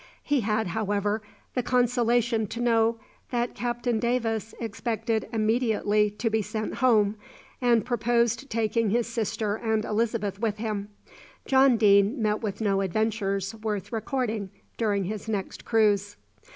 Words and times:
He 0.23 0.41
had, 0.41 0.69
however, 0.69 1.21
the 1.53 1.61
consolation 1.61 2.47
to 2.47 2.59
know 2.59 2.97
that 3.29 3.53
Captain 3.53 3.99
Davis 3.99 4.55
expected 4.59 5.29
immediately 5.31 6.09
to 6.09 6.27
be 6.27 6.41
sent 6.41 6.73
home, 6.77 7.17
and 7.61 7.85
proposed 7.85 8.49
taking 8.49 8.89
his 8.89 9.05
sister 9.05 9.57
and 9.57 9.85
Elizabeth 9.85 10.39
with 10.39 10.57
him. 10.57 10.89
John 11.45 11.77
Deane 11.77 12.19
met 12.19 12.41
with 12.41 12.61
no 12.61 12.81
adventures 12.81 13.53
worth 13.53 13.91
recording 13.93 14.49
during 14.75 15.03
his 15.03 15.29
next 15.29 15.65
cruise. 15.65 16.17